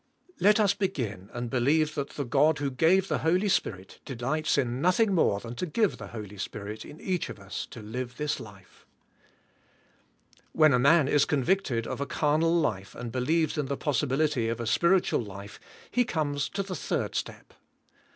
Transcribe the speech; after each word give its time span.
Let 0.39 0.59
us 0.59 0.73
begin 0.73 1.29
and 1.31 1.47
believe 1.47 1.93
that 1.93 2.09
the 2.09 2.25
God 2.25 2.57
who 2.57 2.71
gave 2.71 3.07
the 3.07 3.19
Holy 3.19 3.47
Spirit 3.47 3.99
delights 4.03 4.57
in 4.57 4.81
nothing 4.81 5.13
more 5.13 5.39
than 5.39 5.53
to 5.57 5.67
give 5.67 5.97
the 5.97 6.07
Holy 6.07 6.39
Spirit 6.39 6.83
in 6.83 6.99
each 6.99 7.29
of 7.29 7.37
us 7.39 7.67
to 7.69 7.83
live 7.83 8.17
this 8.17 8.39
life. 8.39 8.87
When 10.53 10.73
a 10.73 10.79
man 10.79 11.07
is 11.07 11.25
convicted 11.25 11.85
of 11.85 12.01
a 12.01 12.07
carnal 12.07 12.55
life 12.55 12.95
and 12.95 13.11
be 13.11 13.19
12 13.19 13.19
THE 13.19 13.19
SPIRITUAL 13.19 13.21
LIFE. 13.21 13.27
lieves 13.51 13.57
in 13.59 13.65
the 13.67 13.77
possibility 13.77 14.49
of 14.49 14.59
a 14.59 14.65
spiritual 14.65 15.21
life 15.21 15.59
he 15.91 16.03
comes 16.03 16.49
to 16.49 16.63
the 16.63 16.73
third 16.75 17.13
step. 17.13 17.49
3rd. 17.49 17.55